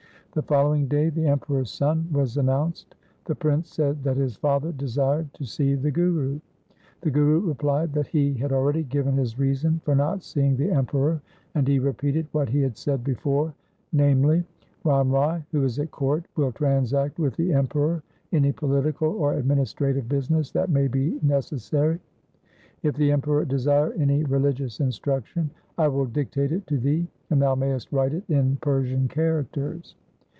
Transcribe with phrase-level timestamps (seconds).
[0.33, 2.95] The following day the Emperor's son was an nounced.
[3.25, 6.39] The prince said that his father desired to see the Guru.
[7.01, 11.21] The Guru replied that he had already given his reason for not seeing the Emperor,
[11.53, 13.53] and he repeated what he had said before,
[13.91, 14.45] namely,'
[14.85, 20.07] Ram Rai who is at court will transact with the Emperor any political or administrative
[20.07, 21.99] business that may be necessary.
[22.83, 27.55] If the Emperor desire any religious instruction, I will dictate it to thee and thou
[27.55, 29.95] mayest write it in Persian characters.